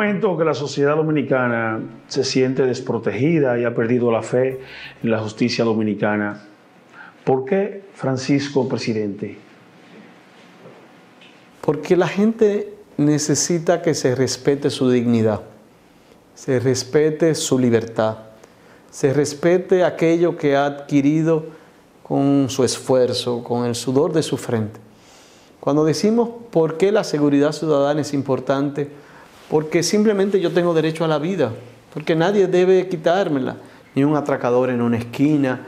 [0.00, 1.78] momento que la sociedad dominicana
[2.08, 4.58] se siente desprotegida y ha perdido la fe
[5.02, 6.40] en la justicia dominicana,
[7.22, 9.36] ¿por qué Francisco, presidente?
[11.60, 15.42] Porque la gente necesita que se respete su dignidad,
[16.34, 18.16] se respete su libertad,
[18.90, 21.44] se respete aquello que ha adquirido
[22.02, 24.80] con su esfuerzo, con el sudor de su frente.
[25.60, 28.88] Cuando decimos por qué la seguridad ciudadana es importante,
[29.50, 31.52] porque simplemente yo tengo derecho a la vida,
[31.92, 33.56] porque nadie debe quitármela,
[33.96, 35.66] ni un atracador en una esquina,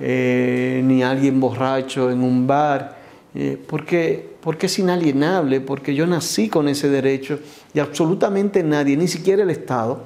[0.00, 2.96] eh, ni alguien borracho en un bar,
[3.34, 7.38] eh, porque, porque es inalienable, porque yo nací con ese derecho
[7.74, 10.00] y absolutamente nadie, ni siquiera el Estado,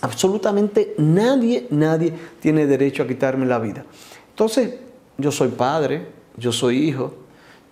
[0.00, 3.84] absolutamente nadie, nadie tiene derecho a quitarme la vida.
[4.30, 4.74] Entonces,
[5.18, 6.06] yo soy padre,
[6.38, 7.12] yo soy hijo,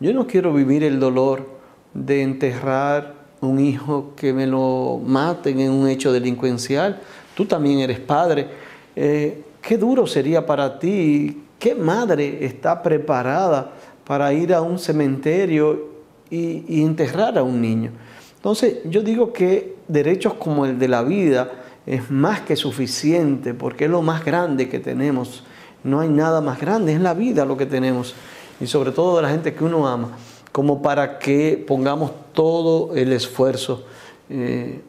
[0.00, 1.48] yo no quiero vivir el dolor
[1.94, 7.00] de enterrar un hijo que me lo maten en un hecho delincuencial.
[7.34, 8.48] Tú también eres padre.
[8.94, 13.72] Eh, qué duro sería para ti, qué madre está preparada
[14.06, 15.96] para ir a un cementerio
[16.30, 17.90] y, enterrar a un niño.
[18.36, 21.50] Entonces yo digo que derechos como el de la vida
[21.84, 25.44] es más que suficiente porque es lo más grande que tenemos.
[25.84, 28.14] No hay nada más grande, es la vida lo que tenemos
[28.60, 30.16] y sobre todo de la gente que uno ama
[30.56, 33.84] como para que pongamos todo el esfuerzo,
[34.30, 34.80] eh,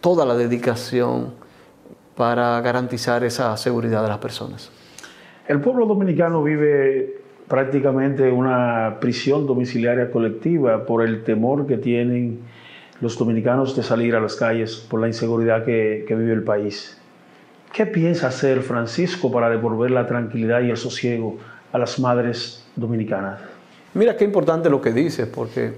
[0.00, 1.32] toda la dedicación
[2.14, 4.70] para garantizar esa seguridad de las personas.
[5.48, 7.16] El pueblo dominicano vive
[7.48, 12.38] prácticamente una prisión domiciliaria colectiva por el temor que tienen
[13.00, 16.96] los dominicanos de salir a las calles por la inseguridad que, que vive el país.
[17.72, 21.38] ¿Qué piensa hacer Francisco para devolver la tranquilidad y el sosiego
[21.72, 23.57] a las madres dominicanas?
[23.94, 25.72] Mira qué importante lo que dices, porque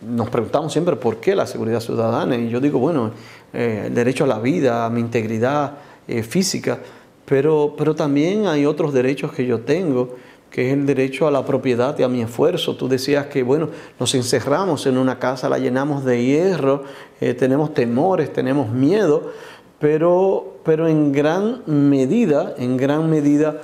[0.00, 2.36] nos preguntamos siempre por qué la seguridad ciudadana.
[2.36, 3.12] Y yo digo, bueno,
[3.52, 5.74] eh, el derecho a la vida, a mi integridad
[6.08, 6.78] eh, física,
[7.26, 10.16] pero, pero también hay otros derechos que yo tengo,
[10.50, 12.74] que es el derecho a la propiedad y a mi esfuerzo.
[12.76, 13.68] Tú decías que, bueno,
[14.00, 16.84] nos encerramos en una casa, la llenamos de hierro,
[17.20, 19.30] eh, tenemos temores, tenemos miedo,
[19.78, 23.60] pero, pero en gran medida, en gran medida,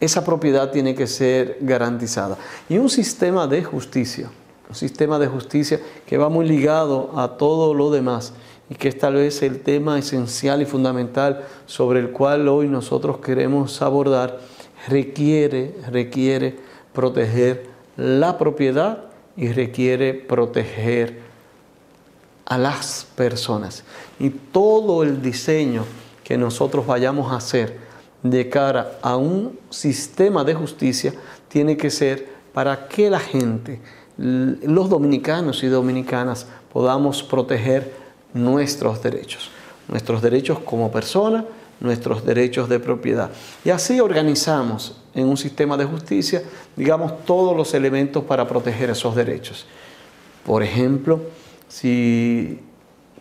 [0.00, 2.36] esa propiedad tiene que ser garantizada.
[2.68, 4.30] Y un sistema de justicia,
[4.68, 8.32] un sistema de justicia que va muy ligado a todo lo demás
[8.70, 13.18] y que es tal vez el tema esencial y fundamental sobre el cual hoy nosotros
[13.18, 14.38] queremos abordar,
[14.88, 16.56] requiere, requiere
[16.92, 17.66] proteger
[17.96, 19.04] la propiedad
[19.36, 21.20] y requiere proteger
[22.44, 23.84] a las personas.
[24.18, 25.84] Y todo el diseño
[26.24, 27.87] que nosotros vayamos a hacer,
[28.22, 31.14] de cara a un sistema de justicia
[31.48, 33.80] tiene que ser para que la gente,
[34.16, 37.92] los dominicanos y dominicanas, podamos proteger
[38.34, 39.50] nuestros derechos,
[39.88, 41.44] nuestros derechos como persona,
[41.80, 43.30] nuestros derechos de propiedad.
[43.64, 46.42] Y así organizamos en un sistema de justicia,
[46.76, 49.66] digamos, todos los elementos para proteger esos derechos.
[50.44, 51.20] Por ejemplo,
[51.68, 52.60] si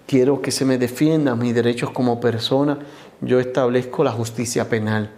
[0.07, 2.80] quiero que se me defiendan mis derechos como persona,
[3.22, 5.12] yo establezco la justicia penal.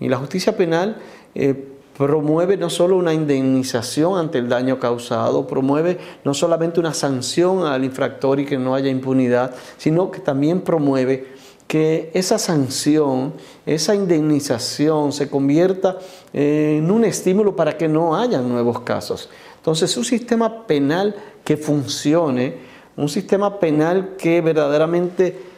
[0.00, 0.96] Y la justicia penal
[1.34, 7.64] eh, promueve no solo una indemnización ante el daño causado, promueve no solamente una sanción
[7.64, 11.26] al infractor y que no haya impunidad, sino que también promueve
[11.66, 13.32] que esa sanción,
[13.64, 15.98] esa indemnización se convierta
[16.32, 19.30] en un estímulo para que no haya nuevos casos.
[19.56, 22.54] Entonces, un sistema penal que funcione,
[22.96, 25.53] un sistema penal que verdaderamente eh,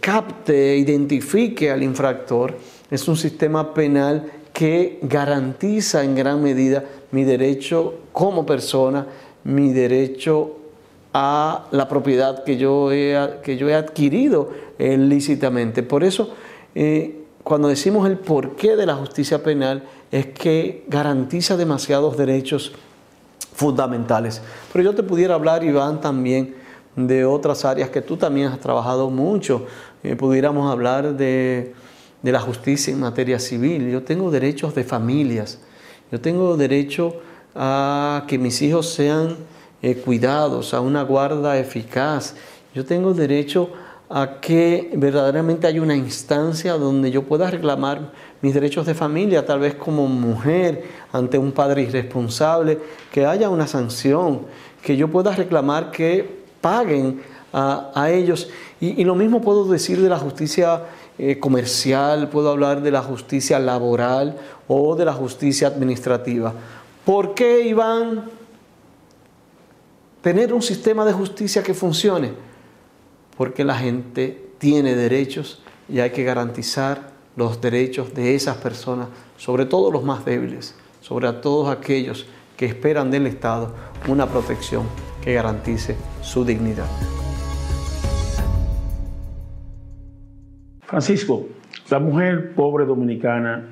[0.00, 2.56] capte, identifique al infractor,
[2.90, 9.06] es un sistema penal que garantiza en gran medida mi derecho como persona,
[9.44, 10.56] mi derecho
[11.14, 15.82] a la propiedad que yo he, que yo he adquirido eh, lícitamente.
[15.82, 16.34] Por eso,
[16.74, 22.72] eh, cuando decimos el porqué de la justicia penal, es que garantiza demasiados derechos
[23.54, 24.42] fundamentales.
[24.72, 26.54] Pero yo te pudiera hablar, Iván, también
[26.96, 29.66] de otras áreas que tú también has trabajado mucho.
[30.02, 31.74] Eh, pudiéramos hablar de,
[32.22, 33.90] la justicia en materia civil.
[33.90, 35.58] Yo tengo derechos de familias.
[36.10, 37.14] Yo tengo derecho
[37.54, 39.36] a que mis hijos sean
[39.82, 42.34] eh, cuidados, a una guarda eficaz.
[42.74, 43.70] Yo tengo derecho
[44.08, 48.12] a que verdaderamente haya una instancia donde yo pueda reclamar
[48.42, 52.78] mis derechos de familia, tal vez como mujer ante un padre irresponsable,
[53.10, 54.42] que haya una sanción,
[54.82, 57.20] que yo pueda reclamar que paguen
[57.52, 58.48] a, ellos.
[58.80, 60.84] Y, lo mismo puedo decir de la justicia
[61.18, 64.38] eh, comercial, puedo hablar de la justicia laboral
[64.68, 66.54] o de la justicia administrativa.
[67.04, 68.30] ¿Por qué, Iván,
[70.22, 72.52] tener un sistema de justicia que funcione?
[73.36, 79.64] porque la gente tiene derechos y hay que garantizar los derechos de esas personas, sobre
[79.64, 82.26] todo los más débiles, sobre todos aquellos
[82.56, 83.74] que esperan del Estado
[84.06, 84.84] una protección
[85.22, 86.86] que garantice su dignidad.
[90.82, 91.46] Francisco,
[91.90, 93.66] la mujer pobre dominicana,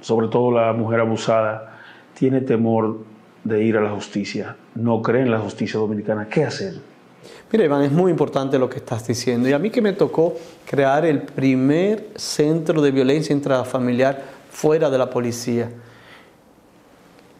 [0.00, 1.80] sobre todo la mujer abusada,
[2.12, 2.98] tiene temor
[3.44, 6.28] de ir a la justicia, no cree en la justicia dominicana.
[6.28, 6.74] ¿Qué hacer?
[7.50, 9.48] Mira, Iván, es muy importante lo que estás diciendo.
[9.48, 14.98] Y a mí que me tocó crear el primer centro de violencia intrafamiliar fuera de
[14.98, 15.70] la policía.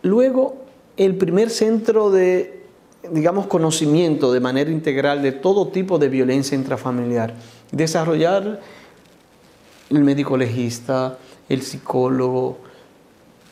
[0.02, 0.64] Luego,
[0.96, 2.65] el primer centro de,
[3.12, 7.34] digamos, conocimiento de manera integral de todo tipo de violencia intrafamiliar.
[7.72, 8.60] Desarrollar
[9.90, 11.18] el médico legista,
[11.48, 12.58] el psicólogo,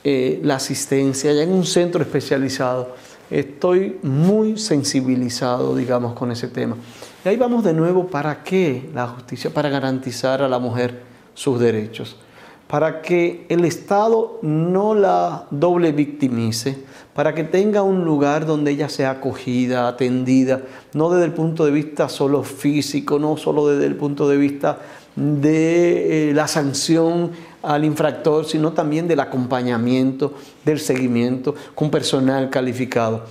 [0.03, 2.95] eh, la asistencia, ya en un centro especializado.
[3.31, 6.77] Estoy muy sensibilizado, digamos, con ese tema.
[7.25, 9.51] Y ahí vamos de nuevo, ¿para qué la justicia?
[9.53, 11.01] Para garantizar a la mujer
[11.35, 12.17] sus derechos,
[12.66, 16.78] para que el Estado no la doble victimice,
[17.14, 20.62] para que tenga un lugar donde ella sea acogida, atendida,
[20.93, 24.78] no desde el punto de vista solo físico, no solo desde el punto de vista
[25.14, 27.31] de eh, la sanción
[27.62, 30.34] al infractor, sino también del acompañamiento,
[30.64, 33.25] del seguimiento con personal calificado.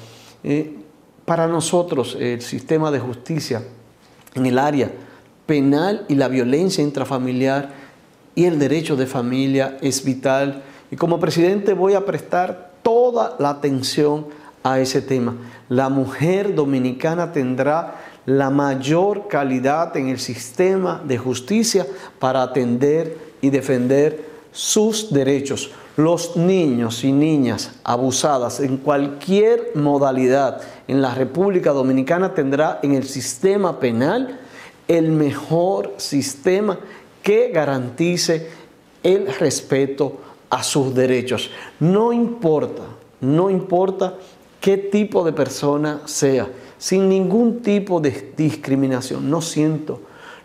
[0.44, 0.78] Eh,
[1.26, 3.64] para nosotros el sistema de justicia
[4.36, 4.92] en el área
[5.46, 7.83] penal y la violencia intrafamiliar
[8.36, 13.50] y el derecho de familia es vital y como presidente voy a prestar toda la
[13.50, 14.28] atención
[14.64, 15.36] a ese tema.
[15.70, 17.96] La mujer dominicana tendrá
[18.26, 21.86] la mayor calidad en el sistema de justicia
[22.20, 25.72] para atender y defender sus derechos.
[25.98, 33.04] Los niños y niñas abusadas en cualquier modalidad en la República Dominicana tendrá en el
[33.04, 34.40] sistema penal
[34.88, 36.80] el mejor sistema
[37.24, 38.50] que garantice
[39.02, 41.50] el respeto a sus derechos.
[41.80, 42.84] No importa,
[43.22, 44.16] no importa
[44.62, 46.48] qué tipo de persona sea
[46.78, 49.30] sin ningún tipo de discriminación.
[49.30, 50.02] No siento,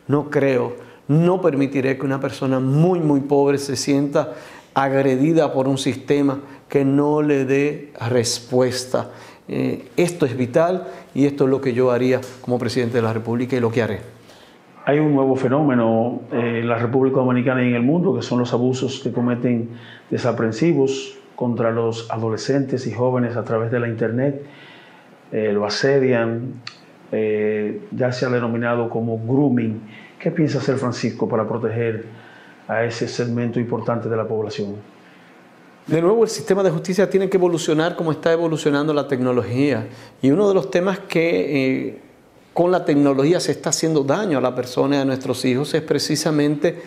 [0.06, 0.76] no creo,
[1.08, 4.34] no permitiré que una persona muy, muy pobre se sienta
[4.72, 9.10] agredida por un sistema que no le dé respuesta.
[9.48, 13.12] Eh, esto es vital y esto es lo que yo haría como presidente de la
[13.12, 14.17] República y lo que haré.
[14.88, 18.54] Hay un nuevo fenómeno en la República Dominicana y en el mundo, que son los
[18.54, 19.68] abusos que cometen
[20.10, 24.46] desaprensivos contra los adolescentes y jóvenes a través de la Internet
[25.30, 26.62] eh, lo asedian,
[27.12, 29.78] eh, ya se ha denominado como grooming.
[30.18, 32.06] ¿Qué piensa hacer Francisco para proteger
[32.66, 34.76] a ese segmento importante de la población?
[35.86, 39.86] De nuevo, el sistema de justicia tiene que evolucionar como está evolucionando la tecnología.
[40.22, 42.07] Y uno de los temas que eh,
[42.58, 45.82] con la tecnología se está haciendo daño a la persona y a nuestros hijos es
[45.82, 46.82] precisamente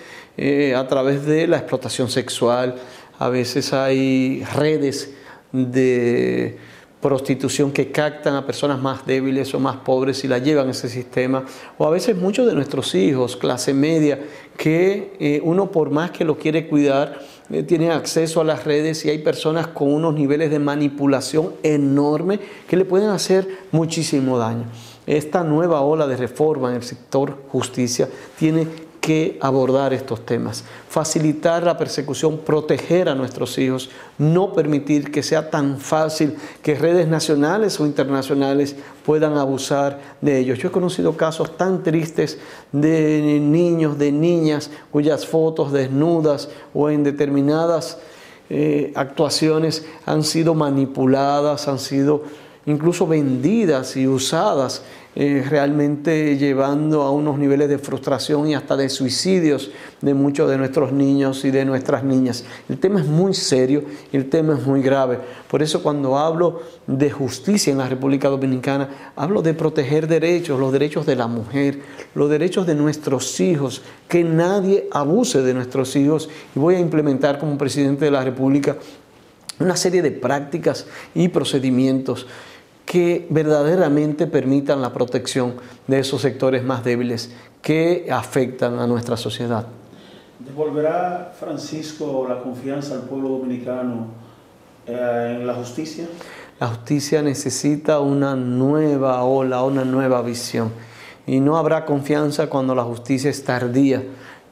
[0.76, 2.76] a través de la explotación sexual.
[3.18, 5.14] A veces hay redes
[5.54, 6.58] de
[7.00, 10.90] prostitución que captan a personas más débiles o más pobres y la llevan a ese
[10.90, 11.46] sistema,
[11.78, 14.20] o a veces muchos de nuestros hijos, clase media,
[14.58, 19.06] que eh, uno por más que lo quiere cuidar, eh, tiene acceso a las redes
[19.06, 24.66] y hay personas con unos niveles de manipulación enorme que le pueden hacer muchísimo daño.
[25.12, 28.08] Esta nueva ola de reforma en el sector justicia
[28.40, 28.66] tiene
[29.02, 35.50] que abordar estos temas, facilitar la persecución, proteger a nuestros hijos, no permitir que sea
[35.50, 40.60] tan fácil que redes nacionales o internacionales puedan abusar de ellos.
[40.60, 42.40] Yo he conocido casos tan tristes
[42.72, 47.98] de niños, de niñas cuyas fotos desnudas o en determinadas
[48.50, 52.24] eh, actuaciones han sido manipuladas, han sido
[52.66, 58.88] incluso vendidas y usadas eh, realmente llevando a unos niveles de frustración y hasta de
[58.88, 62.46] suicidios de muchos de nuestros niños y de nuestras niñas.
[62.70, 65.20] El tema es muy serio el tema es muy grave.
[65.50, 70.72] Por eso cuando hablo de justicia en la República Dominicana, hablo de proteger derechos, los
[70.72, 71.80] derechos de la mujer,
[72.16, 77.38] los derechos de nuestros hijos, que nadie abuse de nuestros hijos y voy a implementar
[77.38, 78.78] como presidente de la República
[79.60, 82.28] una serie de prácticas y procedimientos
[82.86, 85.56] que verdaderamente permitan la protección
[85.88, 89.66] de esos sectores más débiles que afectan a nuestra sociedad.
[90.40, 94.08] ¿Devolverá Francisco la confianza al pueblo dominicano
[94.88, 96.08] eh, en la justicia?
[96.60, 100.72] La justicia necesita una nueva ola, una nueva visión.
[101.28, 104.04] Y no habrá confianza cuando la justicia es tardía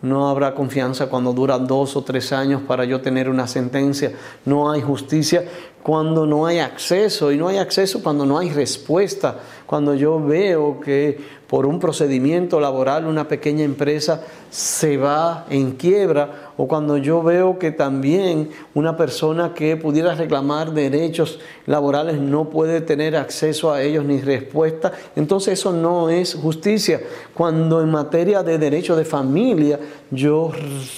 [0.02, 4.14] no habrá confianza cuando duran dos o tres años para yo tener una sentencia.
[4.46, 5.44] No hay justicia
[5.84, 9.40] cuando no hay acceso y no hay acceso cuando no hay respuesta.
[9.66, 16.52] Cuando yo veo que por un procedimiento laboral una pequeña empresa se va en quiebra
[16.58, 22.82] o cuando yo veo que también una persona que pudiera reclamar derechos laborales no puede
[22.82, 27.00] tener acceso a ellos ni respuesta, entonces eso no es justicia.
[27.34, 29.80] Cuando en materia de derecho de familia
[30.12, 30.52] yo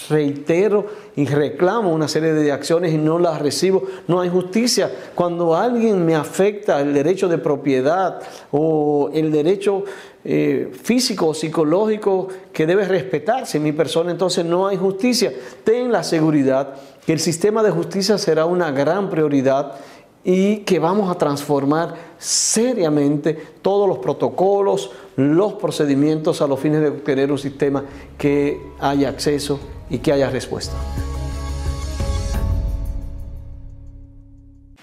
[0.09, 4.91] reitero y reclamo una serie de acciones y no las recibo, no hay justicia.
[5.13, 8.19] Cuando alguien me afecta el derecho de propiedad
[8.51, 9.83] o el derecho
[10.23, 15.33] eh, físico o psicológico que debe respetarse mi persona, entonces no hay justicia.
[15.63, 16.75] Ten la seguridad
[17.05, 19.79] que el sistema de justicia será una gran prioridad
[20.23, 26.89] y que vamos a transformar seriamente todos los protocolos, los procedimientos a los fines de
[26.89, 27.83] obtener un sistema
[28.17, 29.59] que haya acceso
[29.89, 30.75] y que haya respuesta.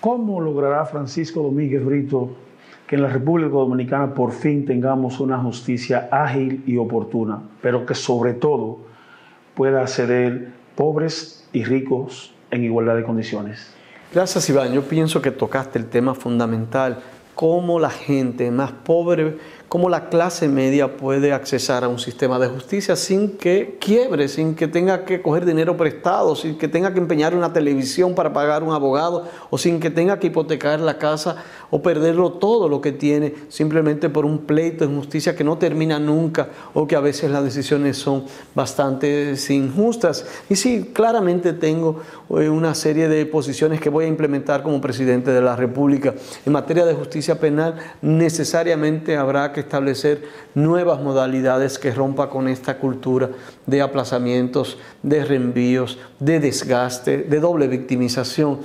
[0.00, 2.30] ¿Cómo logrará Francisco Domínguez Brito
[2.88, 7.95] que en la República Dominicana por fin tengamos una justicia ágil y oportuna, pero que
[7.95, 8.78] sobre todo
[9.54, 13.75] pueda acceder pobres y ricos en igualdad de condiciones.
[14.12, 17.00] Gracias Iván, yo pienso que tocaste el tema fundamental,
[17.35, 19.37] cómo la gente más pobre
[19.68, 24.54] cómo la clase media puede accesar a un sistema de justicia sin que quiebre, sin
[24.54, 28.62] que tenga que coger dinero prestado, sin que tenga que empeñar una televisión para pagar
[28.62, 32.93] un abogado o sin que tenga que hipotecar la casa o perderlo todo lo que
[32.93, 37.31] tiene simplemente por un pleito de justicia que no termina nunca o que a veces
[37.31, 40.27] las decisiones son bastante injustas.
[40.49, 45.31] Y sí, claramente tengo eh, una serie de posiciones que voy a implementar como presidente
[45.31, 46.15] de la República.
[46.47, 52.79] En materia de justicia penal necesariamente habrá que establecer nuevas modalidades que rompa con esta
[52.79, 53.31] cultura
[53.67, 58.61] de aplazamientos, de reenvíos, de desgaste, de doble victimización.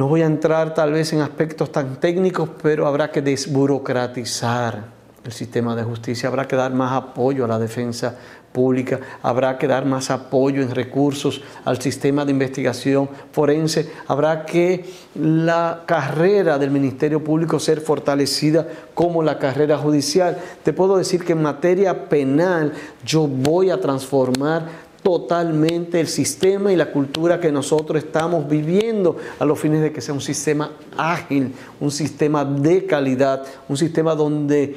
[0.00, 4.82] No voy a entrar tal vez en aspectos tan técnicos, pero habrá que desburocratizar
[5.22, 8.16] el sistema de justicia, habrá que dar más apoyo a la defensa
[8.50, 14.86] pública, habrá que dar más apoyo en recursos al sistema de investigación forense, habrá que
[15.16, 20.38] la carrera del Ministerio Público ser fortalecida como la carrera judicial.
[20.62, 22.72] Te puedo decir que en materia penal
[23.04, 29.44] yo voy a transformar totalmente el sistema y la cultura que nosotros estamos viviendo a
[29.44, 34.76] los fines de que sea un sistema ágil, un sistema de calidad, un sistema donde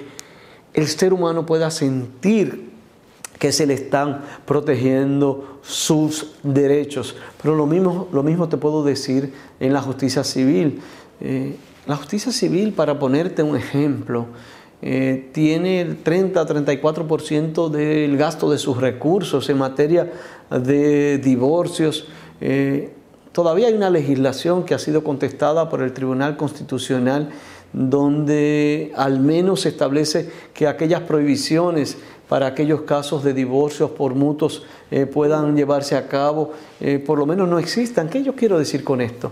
[0.74, 2.72] el ser humano pueda sentir
[3.40, 7.16] que se le están protegiendo sus derechos.
[7.42, 10.82] Pero lo mismo, lo mismo te puedo decir en la justicia civil.
[11.20, 14.28] Eh, la justicia civil, para ponerte un ejemplo,
[14.86, 20.12] eh, tiene el 30-34% del gasto de sus recursos en materia
[20.52, 22.08] de divorcios.
[22.42, 22.92] Eh,
[23.32, 27.30] todavía hay una legislación que ha sido contestada por el Tribunal Constitucional
[27.74, 31.98] donde al menos se establece que aquellas prohibiciones
[32.30, 37.26] para aquellos casos de divorcios por mutuos eh, puedan llevarse a cabo, eh, por lo
[37.26, 38.10] menos no existan.
[38.10, 39.32] ¿Qué yo quiero decir con esto?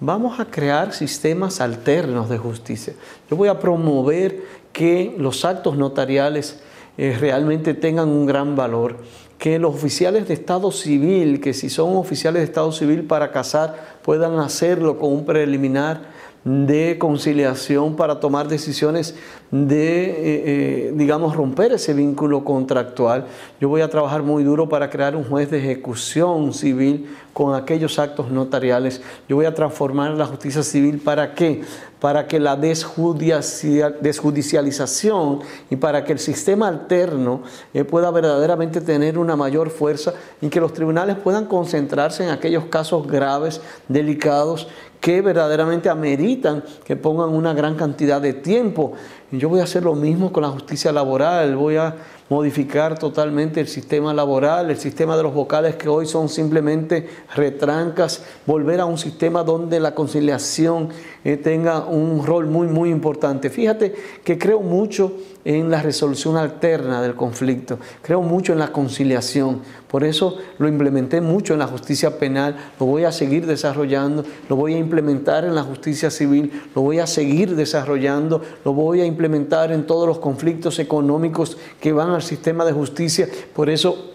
[0.00, 2.94] Vamos a crear sistemas alternos de justicia.
[3.30, 6.60] Yo voy a promover que los actos notariales
[6.98, 8.96] eh, realmente tengan un gran valor,
[9.38, 13.98] que los oficiales de Estado civil, que si son oficiales de Estado civil para casar,
[14.02, 16.12] puedan hacerlo con un preliminar
[16.44, 19.14] de conciliación para tomar decisiones
[19.52, 23.26] de, eh, eh, digamos, romper ese vínculo contractual.
[23.60, 27.98] Yo voy a trabajar muy duro para crear un juez de ejecución civil con aquellos
[27.98, 29.02] actos notariales.
[29.28, 31.62] Yo voy a transformar la justicia civil para qué?
[32.02, 35.40] Para que la desjudicialización
[35.70, 40.60] y para que el sistema alterno eh, pueda verdaderamente tener una mayor fuerza y que
[40.60, 44.66] los tribunales puedan concentrarse en aquellos casos graves, delicados,
[45.02, 48.92] que verdaderamente ameritan que pongan una gran cantidad de tiempo.
[49.32, 51.96] Yo voy a hacer lo mismo con la justicia laboral, voy a
[52.32, 58.24] modificar totalmente el sistema laboral, el sistema de los vocales que hoy son simplemente retrancas,
[58.46, 60.88] volver a un sistema donde la conciliación
[61.24, 63.50] eh, tenga un rol muy, muy importante.
[63.50, 65.12] Fíjate que creo mucho
[65.44, 71.20] en la resolución alterna del conflicto, creo mucho en la conciliación, por eso lo implementé
[71.20, 75.54] mucho en la justicia penal, lo voy a seguir desarrollando, lo voy a implementar en
[75.54, 80.18] la justicia civil, lo voy a seguir desarrollando, lo voy a implementar en todos los
[80.18, 83.28] conflictos económicos que van sistema de justicia.
[83.54, 84.12] Por eso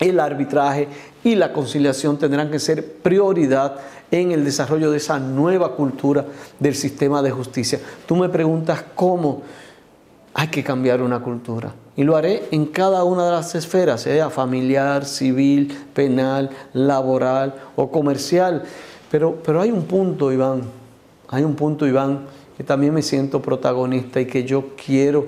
[0.00, 0.88] el arbitraje
[1.22, 3.76] y la conciliación tendrán que ser prioridad
[4.10, 6.24] en el desarrollo de esa nueva cultura
[6.58, 7.80] del sistema de justicia.
[8.06, 9.42] Tú me preguntas cómo
[10.34, 11.72] hay que cambiar una cultura.
[11.96, 17.90] Y lo haré en cada una de las esferas, sea familiar, civil, penal, laboral o
[17.90, 18.64] comercial.
[19.10, 20.62] Pero, pero hay un punto, Iván,
[21.28, 25.26] hay un punto, Iván, que también me siento protagonista y que yo quiero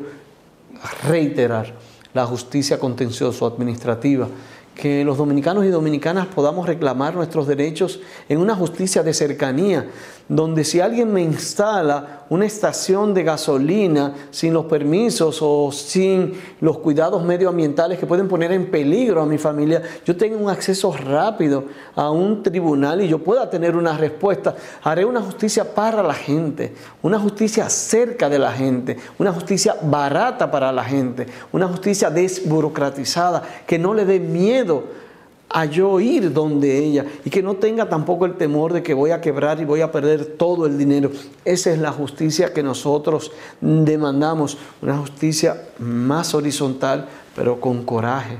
[1.09, 1.73] reiterar
[2.15, 4.29] la justicia contencioso administrativa.
[4.75, 9.87] Que los dominicanos y dominicanas podamos reclamar nuestros derechos en una justicia de cercanía,
[10.28, 16.78] donde si alguien me instala una estación de gasolina sin los permisos o sin los
[16.78, 21.64] cuidados medioambientales que pueden poner en peligro a mi familia, yo tengo un acceso rápido
[21.95, 24.56] a un tribunal y yo pueda tener una respuesta.
[24.83, 30.50] Haré una justicia para la gente, una justicia cerca de la gente, una justicia barata
[30.50, 35.06] para la gente, una justicia desburocratizada, que no le dé miedo
[35.57, 39.11] a yo ir donde ella y que no tenga tampoco el temor de que voy
[39.11, 41.11] a quebrar y voy a perder todo el dinero.
[41.47, 43.33] Esa es la justicia que nosotros
[43.63, 48.37] demandamos, una justicia más horizontal, pero con coraje,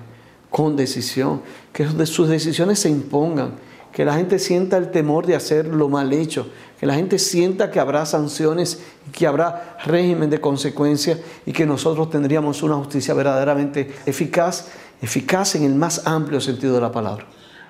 [0.51, 1.41] con decisión,
[1.73, 3.53] que sus decisiones se impongan,
[3.93, 6.47] que la gente sienta el temor de hacer lo mal hecho,
[6.79, 8.83] que la gente sienta que habrá sanciones
[9.13, 14.67] que habrá régimen de consecuencias y que nosotros tendríamos una justicia verdaderamente eficaz
[15.01, 17.25] eficaz en el más amplio sentido de la palabra.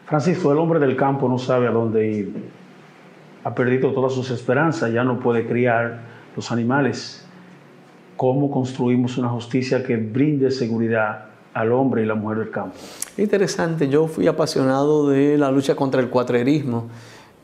[0.06, 2.32] Francisco, el hombre del campo no sabe a dónde ir.
[3.42, 6.00] Ha perdido todas sus esperanzas, ya no puede criar
[6.36, 7.24] los animales.
[8.16, 12.76] ¿Cómo construimos una justicia que brinde seguridad al hombre y la mujer del campo?
[13.16, 16.88] Interesante, yo fui apasionado de la lucha contra el cuatrerismo,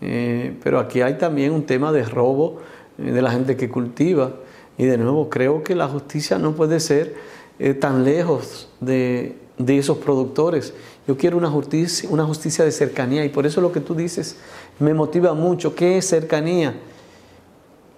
[0.01, 2.61] eh, pero aquí hay también un tema de robo
[2.99, 4.33] eh, de la gente que cultiva.
[4.79, 7.15] Y de nuevo, creo que la justicia no puede ser
[7.59, 10.73] eh, tan lejos de, de esos productores.
[11.07, 14.37] Yo quiero una justicia, una justicia de cercanía y por eso lo que tú dices
[14.79, 15.75] me motiva mucho.
[15.75, 16.75] ¿Qué es cercanía?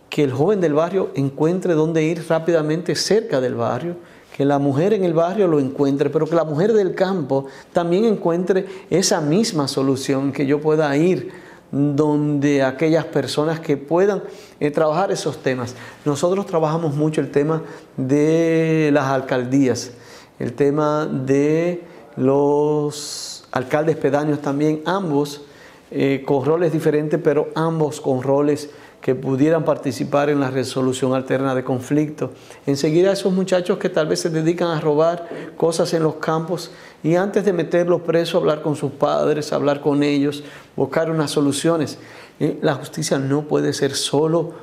[0.08, 3.96] Que el joven del barrio encuentre dónde ir rápidamente cerca del barrio,
[4.36, 8.04] que la mujer en el barrio lo encuentre, pero que la mujer del campo también
[8.04, 11.32] encuentre esa misma solución, que yo pueda ir
[11.70, 14.22] donde aquellas personas que puedan
[14.60, 15.74] eh, trabajar esos temas.
[16.04, 17.62] Nosotros trabajamos mucho el tema
[17.96, 19.92] de las alcaldías
[20.38, 21.82] el tema de
[22.16, 25.42] los alcaldes pedáneos también, ambos
[25.90, 31.54] eh, con roles diferentes, pero ambos con roles que pudieran participar en la resolución alterna
[31.54, 32.30] de conflictos.
[32.66, 35.28] Enseguida esos muchachos que tal vez se dedican a robar
[35.58, 36.70] cosas en los campos
[37.02, 40.42] y antes de meterlos presos, hablar con sus padres, hablar con ellos,
[40.74, 41.98] buscar unas soluciones.
[42.40, 44.54] Eh, la justicia no puede ser solo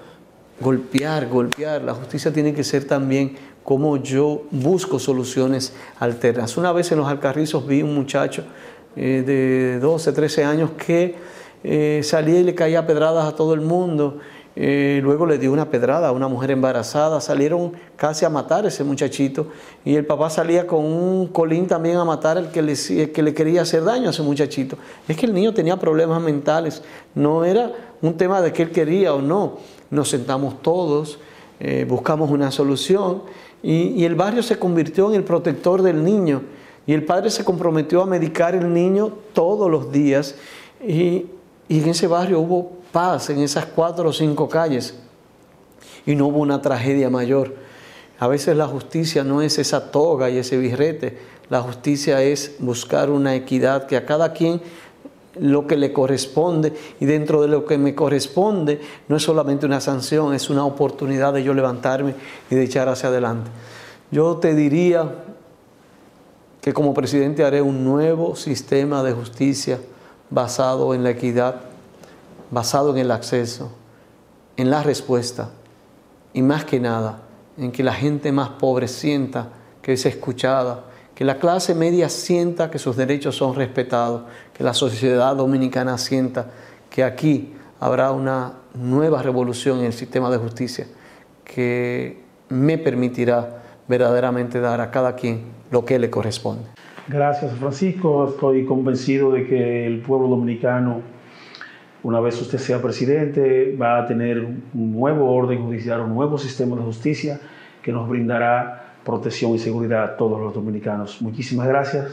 [0.60, 1.84] golpear, golpear.
[1.84, 6.58] La justicia tiene que ser también cómo yo busco soluciones alternas.
[6.58, 8.44] Una vez en los Alcarrizos vi un muchacho
[8.96, 11.16] eh, de 12, 13 años que
[11.64, 14.18] eh, salía y le caía pedradas a todo el mundo.
[14.54, 18.68] Eh, luego le dio una pedrada a una mujer embarazada, salieron casi a matar a
[18.68, 19.48] ese muchachito
[19.86, 22.76] y el papá salía con un colín también a matar al que le,
[23.14, 24.76] que le quería hacer daño a ese muchachito.
[25.08, 26.84] Es que el niño tenía problemas mentales,
[27.16, 27.72] no era
[28.02, 29.60] un tema de que él quería o no.
[29.90, 31.20] Nos sentamos todos,
[31.88, 33.22] buscamos una solución
[33.64, 36.42] y, el barrio se convirtió en el protector del niño.
[36.88, 40.36] Y el padre se comprometió a medicar el niño todos los días.
[40.86, 41.28] Y,
[41.68, 44.96] y en ese barrio hubo paz en esas cuatro o cinco calles.
[46.06, 47.56] Y no hubo una tragedia mayor.
[48.18, 51.18] A veces la justicia no es esa toga y ese birrete.
[51.50, 54.62] La justicia es buscar una equidad que a cada quien
[55.40, 59.80] lo que le corresponde y dentro de lo que me corresponde no es solamente una
[59.80, 62.16] sanción, es una oportunidad de yo levantarme
[62.50, 63.50] y de echar hacia adelante.
[64.12, 65.10] Yo te diría
[66.62, 69.80] que como presidente haré un nuevo sistema de justicia
[70.30, 71.62] basado en la equidad,
[72.52, 73.72] basado en el acceso,
[74.58, 75.50] en la respuesta
[76.34, 77.22] y más que nada
[77.58, 79.50] en que la gente más pobre sienta
[79.82, 80.84] que es escuchada,
[81.22, 84.24] que la clase media sienta que sus derechos son respetados,
[84.58, 86.48] que la sociedad dominicana sienta
[86.90, 90.88] que aquí habrá una nueva revolución en el sistema de justicia
[91.46, 96.64] que me permitirá verdaderamente dar a cada quien lo que le corresponde.
[97.08, 101.02] Gracias Francisco, estoy convencido de que el pueblo dominicano,
[102.02, 106.76] una vez usted sea presidente, va a tener un nuevo orden judicial, un nuevo sistema
[106.78, 107.40] de justicia
[107.84, 111.22] que nos brindará protección y seguridad a todos los dominicanos.
[111.22, 112.12] Muchísimas gracias.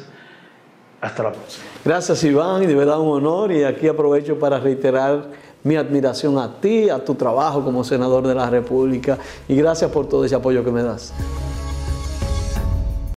[1.01, 1.65] Hasta la próxima.
[1.85, 5.27] Gracias Iván de verdad un honor y aquí aprovecho para reiterar
[5.63, 10.09] mi admiración a ti, a tu trabajo como senador de la República y gracias por
[10.09, 11.13] todo ese apoyo que me das.